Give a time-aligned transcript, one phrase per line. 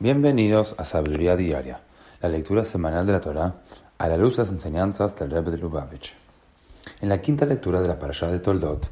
[0.00, 1.80] Bienvenidos a Sabiduría Diaria,
[2.22, 3.56] la lectura semanal de la Torá
[3.98, 6.14] a la luz de las enseñanzas del Rebbe de Lubavitch.
[7.00, 8.88] En la quinta lectura de la Parashá de Toldot,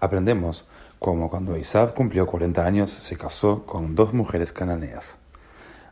[0.00, 0.66] aprendemos
[0.98, 5.16] cómo cuando Isaac cumplió 40 años se casó con dos mujeres cananeas.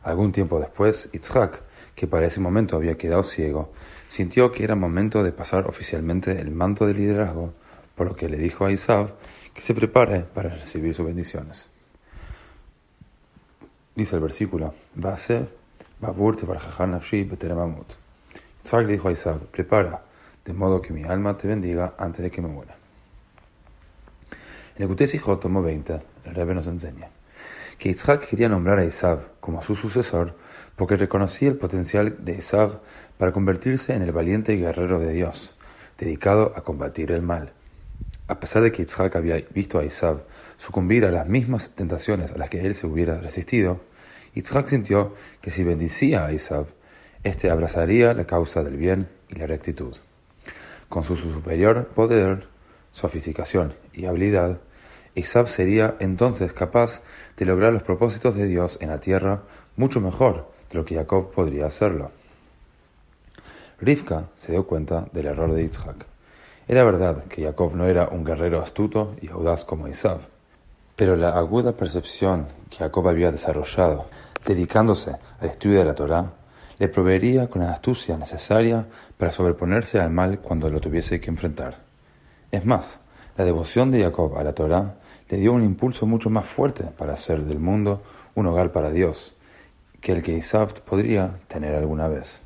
[0.03, 1.63] Algún tiempo después, Yitzhak,
[1.95, 3.71] que para ese momento había quedado ciego,
[4.09, 7.53] sintió que era momento de pasar oficialmente el manto de liderazgo,
[7.95, 9.15] por lo que le dijo a Isaac
[9.55, 11.71] que se prepare para recibir sus bendiciones.
[13.99, 14.73] Dice el versículo.
[18.63, 20.01] Isaac le dijo a Isaac, prepara,
[20.45, 22.77] de modo que mi alma te bendiga antes de que me muera.
[24.77, 27.09] En el Hijo tomo 20, el Rebbe nos enseña
[27.77, 30.33] que Isaac quería nombrar a Isaac como su sucesor
[30.77, 32.79] porque reconocía el potencial de Isaac
[33.17, 35.55] para convertirse en el valiente guerrero de Dios,
[35.97, 37.51] dedicado a combatir el mal.
[38.29, 40.19] A pesar de que Isaac había visto a Isaac
[40.57, 43.88] sucumbir a las mismas tentaciones a las que él se hubiera resistido,
[44.35, 46.67] Isaac sintió que si bendicía a Isaac,
[47.23, 49.95] éste abrazaría la causa del bien y la rectitud.
[50.87, 52.47] Con su superior poder,
[52.91, 54.59] sofisticación y habilidad,
[55.15, 57.01] Isaac sería entonces capaz
[57.37, 59.43] de lograr los propósitos de Dios en la tierra
[59.75, 62.11] mucho mejor de lo que Jacob podría hacerlo.
[63.81, 66.05] Rivka se dio cuenta del error de Isaac.
[66.67, 70.21] Era verdad que Jacob no era un guerrero astuto y audaz como Isaac,
[70.95, 74.07] pero la aguda percepción que Jacob había desarrollado,
[74.45, 76.33] dedicándose al estudio de la Torá,
[76.77, 78.87] le proveería con la astucia necesaria
[79.17, 81.79] para sobreponerse al mal cuando lo tuviese que enfrentar.
[82.51, 82.99] Es más,
[83.37, 84.95] la devoción de Jacob a la Torá
[85.29, 88.01] le dio un impulso mucho más fuerte para hacer del mundo
[88.35, 89.35] un hogar para Dios,
[90.01, 92.41] que el que Isaac podría tener alguna vez.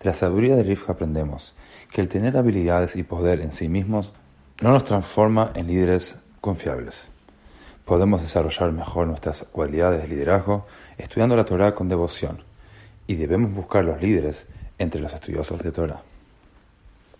[0.00, 1.54] De la sabiduría de Rifka aprendemos
[1.90, 4.12] que el tener habilidades y poder en sí mismos
[4.60, 7.09] no nos transforma en líderes confiables.
[7.90, 10.64] Podemos desarrollar mejor nuestras cualidades de liderazgo
[10.96, 12.44] estudiando la Torah con devoción
[13.08, 14.46] y debemos buscar los líderes
[14.78, 16.00] entre los estudiosos de Torah.